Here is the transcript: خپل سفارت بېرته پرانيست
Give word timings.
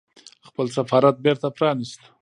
خپل 0.47 0.65
سفارت 0.77 1.15
بېرته 1.25 1.47
پرانيست 1.57 2.01